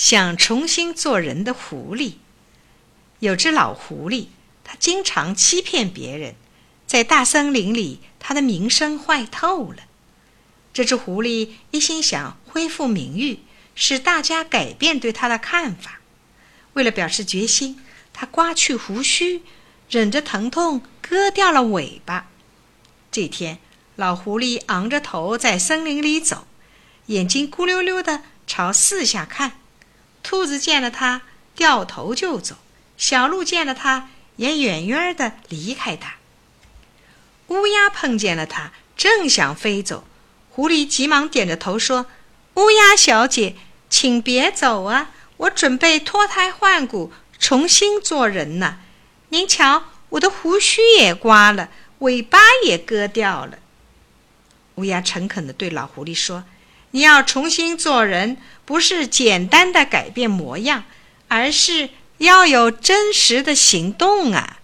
[0.00, 2.14] 想重新做人的狐狸。
[3.18, 4.28] 有只老狐狸，
[4.64, 6.36] 它经常欺骗别人，
[6.86, 9.82] 在大森林里，它的名声坏透了。
[10.72, 13.40] 这只狐狸一心想恢复名誉，
[13.74, 16.00] 使大家改变对它的看法。
[16.72, 17.78] 为了表示决心，
[18.14, 19.42] 它刮去胡须，
[19.90, 22.30] 忍着疼痛割掉了尾巴。
[23.12, 23.58] 这天，
[23.96, 26.46] 老狐狸昂着头在森林里走，
[27.08, 29.59] 眼睛咕溜溜的朝四下看。
[30.22, 31.22] 兔子见了它，
[31.54, 32.56] 掉头就走；
[32.96, 36.16] 小鹿见了它，也远远的离开它。
[37.48, 40.04] 乌鸦碰见了它，正想飞走，
[40.50, 42.06] 狐狸急忙点着头说
[42.54, 43.56] ：“乌鸦小姐，
[43.88, 45.10] 请别走啊！
[45.38, 48.78] 我准备脱胎换骨，重新做人呢。
[49.30, 53.58] 您瞧，我的胡须也刮了。”尾巴也割掉了。
[54.76, 56.44] 乌鸦诚恳地对老狐狸说
[56.92, 60.84] ：“你要重新做人，不是简单的改变模样，
[61.28, 64.58] 而是要有真实的行动啊！”